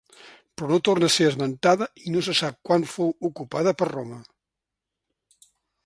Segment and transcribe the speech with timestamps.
[0.59, 4.19] Però no torna a ser esmentada i no se sap quan fou ocupada per Roma.